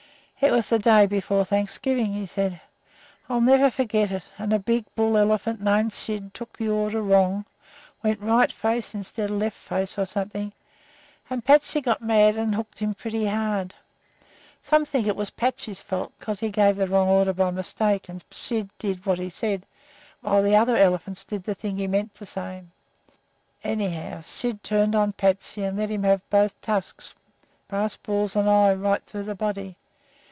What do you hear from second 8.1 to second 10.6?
'right face' instead of 'left face,' or something,